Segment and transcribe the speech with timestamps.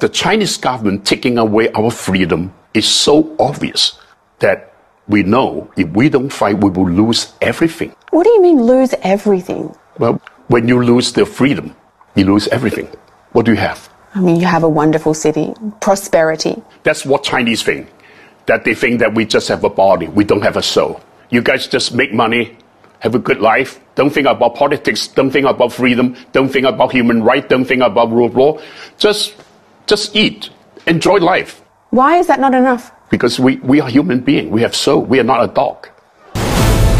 [0.00, 3.98] The Chinese government taking away our freedom is so obvious
[4.38, 4.72] that
[5.08, 7.94] we know if we don't fight, we will lose everything.
[8.08, 9.76] What do you mean lose everything?
[9.98, 10.18] Well,
[10.48, 11.76] when you lose the freedom,
[12.14, 12.88] you lose everything.
[13.32, 13.90] What do you have?
[14.14, 15.52] I mean, you have a wonderful city,
[15.82, 16.62] prosperity.
[16.82, 17.86] That's what Chinese think.
[18.46, 21.02] That they think that we just have a body, we don't have a soul.
[21.28, 22.56] You guys just make money,
[23.00, 26.90] have a good life, don't think about politics, don't think about freedom, don't think about
[26.90, 28.58] human rights, don't think about rule of law.
[28.96, 29.36] Just,
[29.90, 30.50] just eat,
[30.86, 31.62] enjoy life.
[31.90, 32.92] Why is that not enough?
[33.10, 35.88] Because we, we are human beings, we have soul, we are not a dog.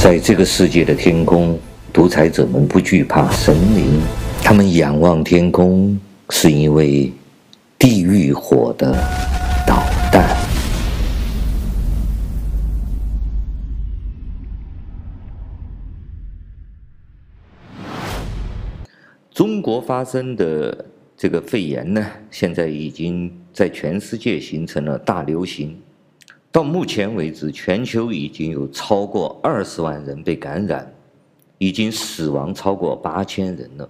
[0.01, 1.57] 在这个世界的天空，
[1.93, 4.03] 独裁者们不惧怕神灵，
[4.43, 5.97] 他们仰望天空，
[6.30, 7.13] 是因为
[7.79, 8.93] 地狱火的
[9.65, 9.77] 导
[10.11, 10.37] 弹。
[19.33, 20.85] 中国发生的
[21.20, 25.79] 这个肺炎呢，现在已经在全世界形成了大流行。
[26.51, 30.90] 到目前为止，全球已经有超过二十万人被感染，
[31.59, 33.87] 已经死亡超过八千人了。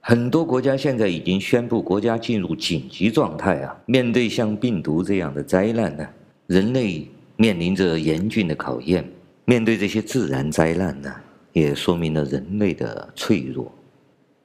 [0.00, 3.80] 很多国家现在已经宣布国家进入紧急状态啊！
[3.86, 6.04] 面对像病毒这样的灾难呢，
[6.48, 9.08] 人类面临着严峻的考验。
[9.44, 11.14] 面对这些自然灾难呢，
[11.52, 13.72] 也说明了人类的脆弱。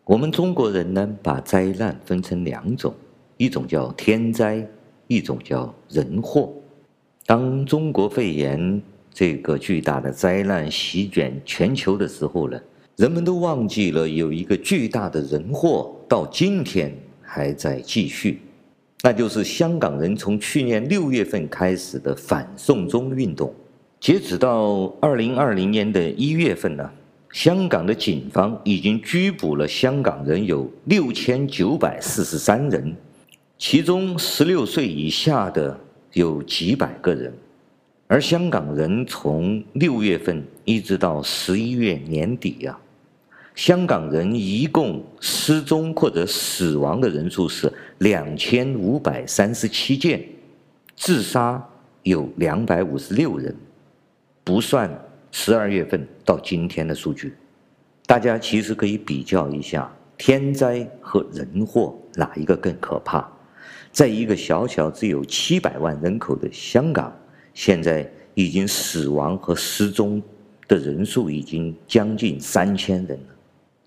[0.05, 2.93] 我们中国人呢，把灾难分成两种，
[3.37, 4.67] 一种叫天灾，
[5.07, 6.51] 一种叫人祸。
[7.25, 8.81] 当中国肺炎
[9.13, 12.59] 这个巨大的灾难席卷全球的时候呢，
[12.97, 16.91] 人们都忘记了有一个巨大的人祸到今天
[17.21, 18.41] 还在继续，
[19.03, 23.53] 那就是香港人从去年六月份开始的反送中运动。
[23.99, 26.91] 截止到二零二零年的一月份呢，
[27.31, 32.95] 香港的警方已经拘捕了香港人有六千九百四十三人，
[33.57, 35.79] 其中十六岁以下的。
[36.13, 37.33] 有几百个人，
[38.05, 42.77] 而香港人从六月份一直到十一月年底呀，
[43.55, 50.21] 香港人一共失踪或者死亡的人数是两千五百三十七件，
[50.97, 51.65] 自杀
[52.03, 53.55] 有两百五十六人，
[54.43, 54.93] 不算
[55.31, 57.33] 十二月份到今天的数据，
[58.05, 63.27] 大家其实可以比较一下天灾和人祸哪一个更可怕。
[63.91, 67.13] 在一个小小只有七百万人口的香港，
[67.53, 70.21] 现在已经死亡和失踪
[70.67, 73.35] 的人数已经将近三千人了。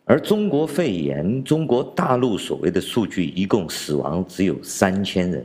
[0.06, 5.44] 而中国肺炎，中国大陆所谓的数据，一共死亡只有三千人。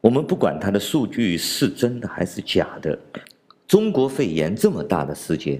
[0.00, 2.98] 我们不管它的数据是真的还是假的，
[3.72, 5.58] 中国肺炎这么大的事件，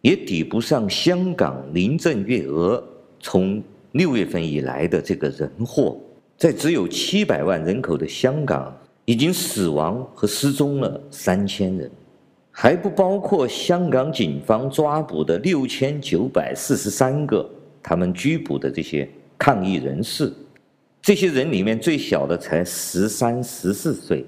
[0.00, 2.82] 也抵不上香港林郑月娥
[3.20, 5.96] 从六月份以来的这个人祸。
[6.36, 11.88] 在只有七百万人口的香港，已经死亡和失踪了三千人，
[12.50, 17.48] 还不包括香港警方抓捕的六千九百四十三个
[17.80, 20.32] 他们拘捕的这些抗议人士。
[21.00, 24.24] 这些人里面最小的才十三、十四岁，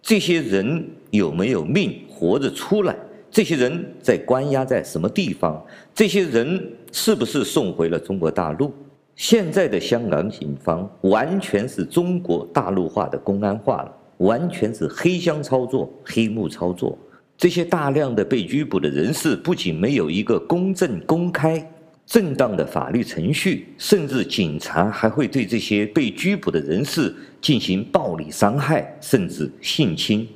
[0.00, 2.94] 这些人有没有命活着出来？
[3.30, 5.64] 这些人在关押在什么地方？
[5.94, 8.74] 这些人是不是送回了中国大陆？
[9.16, 16.98] 现在的香港警方完全是中国大陆化的公安化了，完全是黑箱操作、黑幕操作。
[17.38, 21.66] 这些大量的被拘捕的人士，不仅没有一个公正、公开、
[22.04, 30.28] 正当的法律程序，甚至警察还会对这些被拘捕的人士进行暴力伤害，甚至性侵。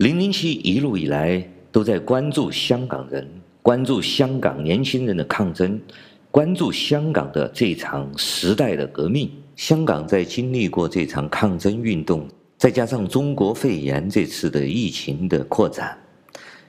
[0.00, 3.28] 零零七一路以来都在关注香港人，
[3.60, 5.78] 关注香港年轻人的抗争。
[6.30, 15.98] 关注香港的这场时代的革命，香港在经历过这场抗争运动，再加上中国肺炎这次的疫情的扩展，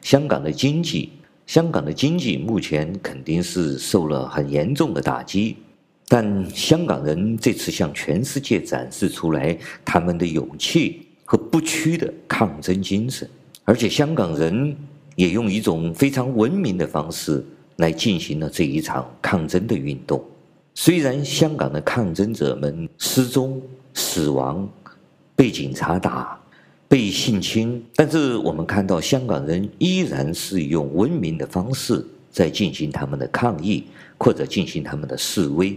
[0.02, 1.12] 香港的经济，
[1.48, 5.56] 香港的经济目前肯定是受了很严重的打击。
[6.06, 13.26] 但香港人这次向全世界展示出来他们的勇气和不屈的抗争精神，
[13.64, 14.76] 而且香港人
[15.16, 17.42] 也用一种非常文明的方式。
[17.78, 20.24] 来进行了这一场抗争的运动。
[20.76, 23.60] 虽然香港的抗争者们失踪、
[23.96, 24.70] 死亡、
[25.36, 26.40] 被警察打、
[26.88, 33.86] 被性侵，但是我们看到香港人依然是用文明的方式在进行他们的抗议
[34.20, 35.76] 或者进行他们的示威，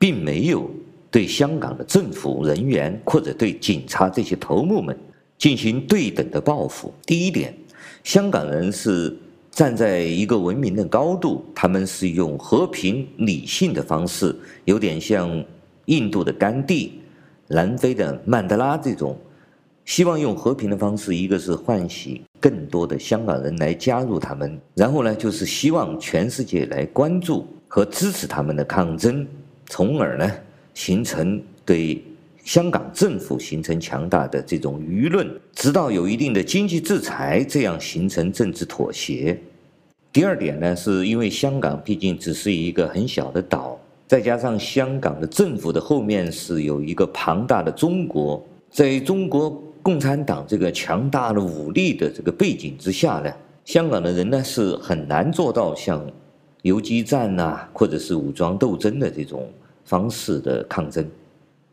[0.00, 0.68] 并没有
[1.16, 4.94] 对香港的政府人员或者对警察这些头目们
[5.38, 6.92] 进行对等的报复。
[7.06, 7.56] 第一点，
[8.04, 9.16] 香港人是。
[9.50, 14.36] 站在一个文明的高度，他们是用和平理性的方式，
[14.66, 15.42] 有点像
[15.86, 17.00] 印度的甘地，
[17.48, 19.16] 南非的曼德拉这种，
[19.86, 29.26] 希望用和平的方式，一个是唤醒更多的香港人来加入他们，然后呢，就是希望全世界来关注和支持他们的抗争，
[29.70, 30.30] 从而呢，
[30.76, 32.04] 形成对
[32.44, 39.40] 香港政府形成强大的这种舆论，直到有一定的经济制裁，这样形成政治妥协。
[40.12, 43.80] 第二点呢，是因为香港毕竟只是一个很小的岛。
[44.06, 49.50] 再加上香港的政府的后面是有一个庞大的中国，在中国
[49.82, 53.32] 共产党这个强大的武力的这个背景之下呢，
[53.64, 56.06] 香港的人呢是很难做到像
[56.60, 59.48] 游击战呐，或者是武装斗争的这种
[59.86, 61.08] 方式的抗争。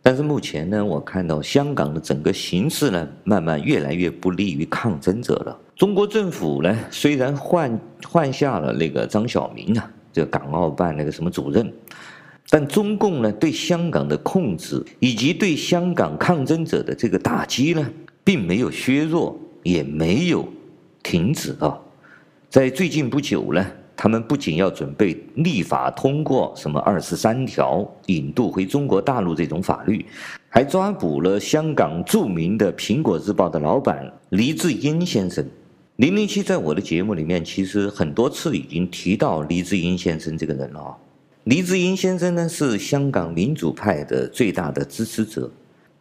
[0.01, 5.59] 但是目前呢，我看到香港的整个形势呢，慢慢越来越不利于抗争者了。
[5.75, 11.73] 中国政府呢，虽然换换下了那个张晓明啊，这个港澳办那个什么主任。
[12.49, 17.89] 但中共呢，对香港的控制以及对香港抗争者的这个打击呢，
[18.23, 20.45] 并没有削弱，也没有
[21.01, 21.79] 停止啊。
[22.49, 23.65] 在最近不久呢，
[24.03, 30.05] 他们不仅要准备立法通过什么二十三条引渡回中国大陆这种法律，
[30.49, 35.49] 还抓捕了香港著名的《苹果日报》的老板黎智英先生。
[35.95, 40.97] 零零七在我的节目里面，其实很多次已经提到黎智英先生这个人了。
[41.45, 45.49] 黎智英先生呢，是香港民主派的最大的支持者，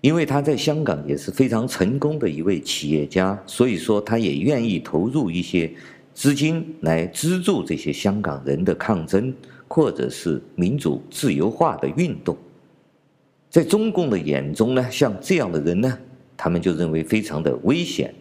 [0.00, 5.72] 因为他在香港也是非常成功的一位企业家，所以说他也愿意投入一些
[6.14, 9.32] 资金来资助这些香港人的抗争，
[9.66, 12.36] 或者是民主自由化的运动。
[13.48, 15.98] 在中共的眼中呢，像这样的人呢，
[16.36, 18.14] 他们就认为非常的危险。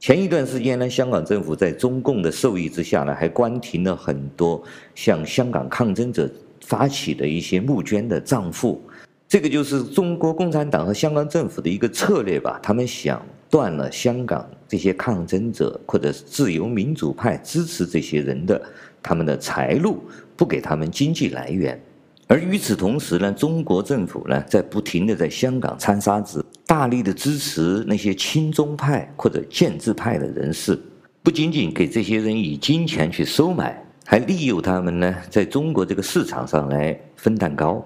[0.00, 4.62] 前一段时间呢，香港政府在中共的授意之下呢，还关停了很多
[4.94, 6.30] 向香港抗争者
[6.60, 8.80] 发起的一些募捐的账户。
[9.26, 12.60] 这个就是中国共产党和香港政府的一个策略吧。
[12.62, 18.62] 他们想断了香港这些抗争者或者自由民主派支持这些人的
[19.02, 19.98] 他们的财路，
[20.36, 21.80] 不给他们经济来源。
[22.26, 26.44] 而与此同时呢，中国政府呢，在不停地在香港掺沙子。
[26.66, 30.78] 大力的支持那些亲中派或者建制派的人士，
[31.22, 37.82] 不仅仅给这些人以金钱去收买，还利诱他们呢，在中国这个市场上来分蛋糕，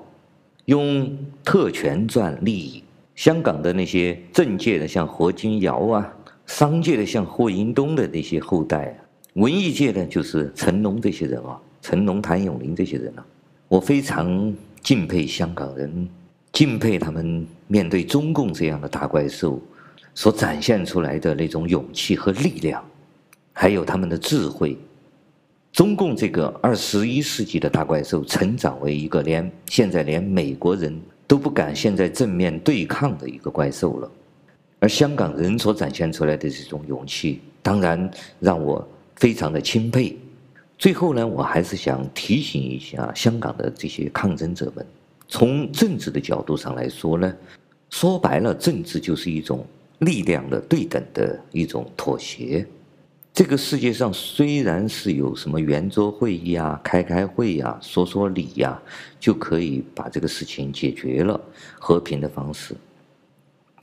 [0.64, 2.82] 用特权赚利益。
[3.14, 6.02] 香港的那些政界的，像何君尧啊；
[6.46, 8.96] 商界的，像霍英东的那些后代啊；
[9.34, 13.24] 文艺界的，就是成龙这些人啊，成龙、谭咏麟这些人啊，
[13.68, 16.08] 我非常敬佩香港人。
[16.52, 19.58] 敬佩他们面对中共这样的大怪兽
[20.14, 22.84] 所展现出来的那种勇气和力量，
[23.54, 24.76] 还有他们的智慧。
[25.72, 30.94] 中共这个二十一世纪的大怪兽成长为一个连现在连美国人
[31.26, 34.10] 都不敢现在正面对抗的一个怪兽了。
[34.82, 38.84] 而香港人所展现出来的这种勇气，当然让我
[39.14, 40.18] 非常的钦佩。
[40.76, 44.84] 最后呢，我还是想提醒一下香港的这些抗争者们。
[45.28, 47.32] 从政治的角度上来说呢，
[47.90, 49.64] 说白了，政治就是一种
[50.00, 52.66] 力量的对等的一种妥协。
[53.32, 58.82] 这个世界上虽然是有什么圆桌会议啊、开开会呀、啊、说说理呀、
[59.20, 61.40] 就可以把这个事情解决了，
[61.78, 62.74] 和平的方式，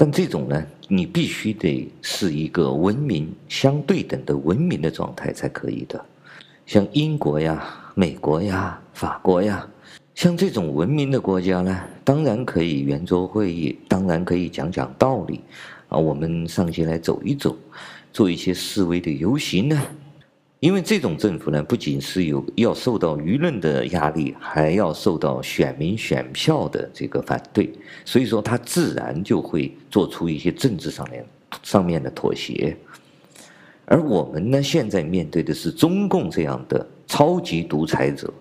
[0.01, 6.05] 但这种呢，你必须得是一个文明相对等的文明的状态才可以的。
[6.65, 7.61] 像英国呀、
[7.95, 9.67] 美国呀、法国呀。
[10.15, 15.41] 像这种文明的国家呢，当然可以圆桌会议，当然可以讲讲道理，
[15.89, 17.57] 啊，我们上街来走一走，
[18.13, 19.81] 做一些示威的游行呢。
[20.59, 27.71] 因为这种政府呢，不仅是有要受到舆论的压力，还要受到选民选票的这个反对，
[28.03, 31.25] 所以说他自然就会做出一些政治上面
[31.63, 32.75] 上面的妥协。
[33.85, 38.31] 而我们呢，现在面对的是中共这样的超级独裁者。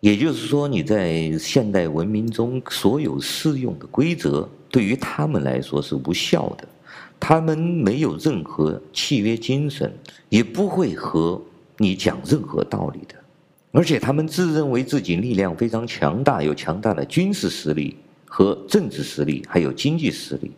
[0.00, 6.68] 也就是说，你在现代文明中所有适用的规则，对于他们来说是无效的。
[7.18, 9.92] 他们没有任何契约精神，
[10.28, 11.40] 也不会和
[11.78, 13.14] 你讲任何道理的。
[13.70, 20.50] 而且他们自认为自己力量非常强大，有强大的军事实力和政治实力，还有经济实力，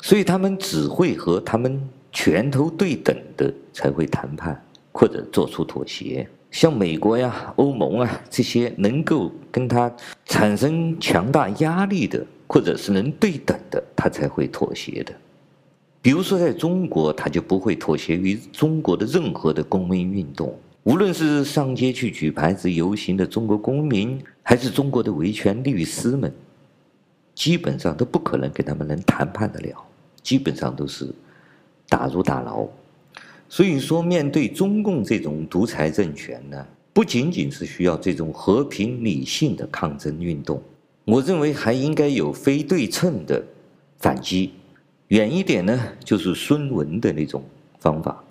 [0.00, 6.28] 所以他们只会和他们拳头对等的才会谈判或者做出妥协。
[6.50, 9.90] 像美国呀、欧盟啊这些能够跟他
[10.26, 15.14] 产生强大压力的，或者是能对等的，他才会妥协的。
[16.02, 26.30] 比如说，在中国，他就不会妥协于中国的任何的公民运动，无论是上街去举牌子游行的中国公民，还是中国的维权律师们。
[27.34, 29.82] 基本上都不可能跟他们能谈判得了，
[30.22, 31.08] 基本上都是
[31.88, 32.66] 打入大牢。
[33.48, 40.60] 所以说，面对中共这种独裁政权呢，不仅仅是需要这种和平理性的抗争运动，
[41.04, 43.42] 我认为还应该有非对称的
[43.98, 44.52] 反击。
[45.12, 47.42] 远一点呢，就是孙文的那种
[47.80, 48.24] 方法。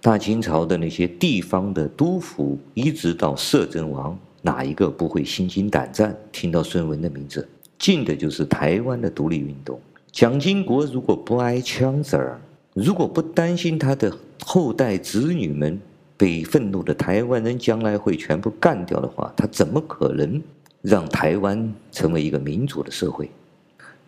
[0.00, 6.16] 大清朝的那些地方的督抚，一直到摄政王，哪一个不会心惊胆战？
[6.32, 7.48] 听到孙文的名字，
[7.78, 9.78] 近的就是台湾的独立运动。
[10.10, 12.40] 蒋经国如果不挨枪子儿，
[12.74, 14.12] 如果不担心他的
[14.44, 15.80] 后代子女们
[16.16, 20.42] 被愤怒的台湾人将来会全部干掉的话，他怎么可能
[20.82, 23.30] 让台湾成为一个民主的社会？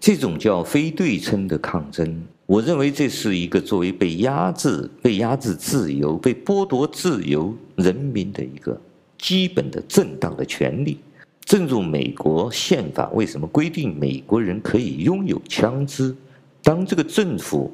[0.00, 2.22] 这种叫非对称的抗争。
[2.46, 8.80] 我认为这是一个作为被压制、被压制自由、被剥夺自由人民的一个
[9.18, 10.98] 基本的正当的权利。
[11.44, 16.16] 正如美国宪法为什么规定美国人可以拥有枪支？
[16.62, 17.72] 当这个政府，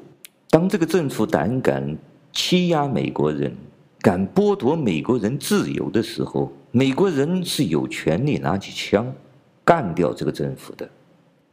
[0.49, 1.97] 当这个政府胆敢
[2.33, 3.55] 欺压美国人、
[3.99, 9.11] 敢剥夺美国人自由的时候，美国人是有权利拿起枪
[9.63, 10.87] 干掉这个政府的。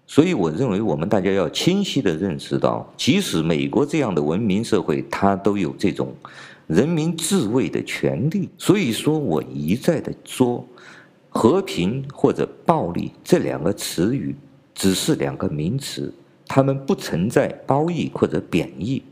[0.07, 6.15] 所以，我认为我们大家要清晰地认识到，即使美国这样的文明社会，它都有这种
[6.67, 8.49] 人民自卫的权利。
[8.59, 10.65] 所以说，我一再地说，
[11.31, 14.37] 和平或者暴力这两个词语
[14.75, 16.13] 只是两个名词，
[16.47, 19.03] 它们不存在褒义或者贬义。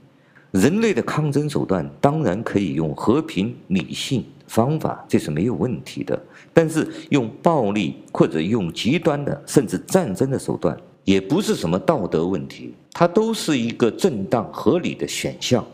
[0.50, 6.22] 人类的抗争手段当然可以用和平理性方法，这是没有问题的。
[6.54, 15.64] 但是用暴力或者用极端的甚至战争的手段，也不是什么道德问题，它都是一个正当合理的选项。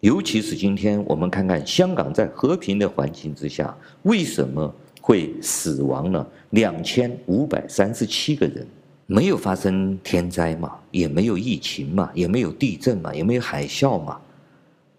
[0.00, 8.64] 尤其是今天我们看看香港在和平的环境之下，为什么会死亡了两千五百三十七个人？
[9.06, 14.16] 没有发生天灾嘛，也没有疫情嘛，也没有地震嘛，也没有海啸嘛。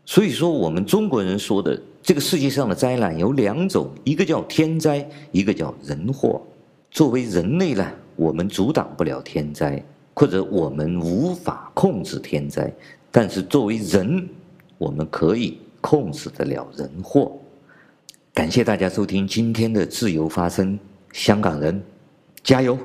[0.04, 1.82] 所以说，我们中国人说的。
[2.10, 6.42] 这个世界上的灾难有两种，一个叫天灾，一个叫人祸。
[6.90, 9.80] 作为人类呢，我们阻挡不了天灾，
[10.16, 12.74] 或者我们无法控制天灾，
[13.12, 14.28] 但是作为人，
[14.80, 17.32] 我们可以控制得了人祸。
[18.34, 20.80] 感谢大家收听今天的自由发声，
[21.14, 21.80] 香港人
[22.42, 22.76] 加油！